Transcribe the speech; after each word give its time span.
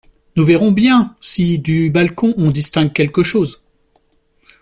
Nous 0.35 0.43
verrons 0.45 0.71
bien 0.71 1.15
si, 1.21 1.59
du 1.59 1.91
balcon, 1.91 2.33
on 2.35 2.49
distingue 2.49 2.91
quelque 2.91 3.21
chose. 3.21 3.61